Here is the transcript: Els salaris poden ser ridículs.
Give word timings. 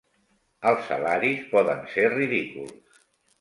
Els 0.69 0.87
salaris 0.91 1.43
poden 1.51 1.85
ser 1.93 2.07
ridículs. 2.15 2.99